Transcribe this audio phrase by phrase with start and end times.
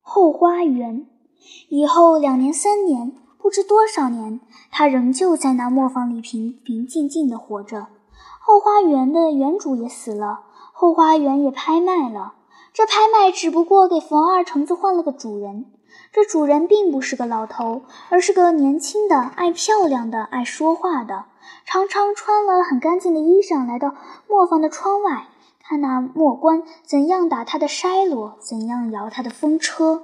[0.00, 1.06] 后花园。
[1.68, 4.40] 以后两年、三年，不知多少年，
[4.70, 7.86] 他仍旧在那磨坊里平平静静地活着。
[8.40, 10.40] 后花园的原主也死了，
[10.72, 12.34] 后花园也拍卖了。
[12.72, 15.66] 这拍卖只不过给冯二橙子换了个主人。
[16.12, 21.24] 这主人并不是个老头，而是个年轻的、爱漂亮的、爱说话的，
[21.64, 23.94] 常常穿了很干净的衣裳来到
[24.28, 25.28] 磨坊的窗外，
[25.70, 30.02] 看那墨官怎样打他的筛箩，怎样摇他的风车。